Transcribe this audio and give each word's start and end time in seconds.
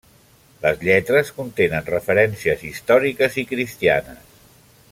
Les 0.61 0.79
lletres 0.87 1.29
contenen 1.41 1.85
referències 1.91 2.65
històriques 2.71 3.41
i 3.43 3.45
cristianes. 3.55 4.29